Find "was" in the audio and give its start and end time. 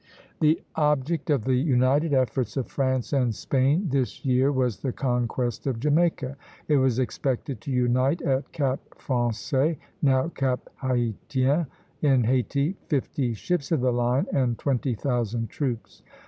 4.51-4.79, 6.77-6.97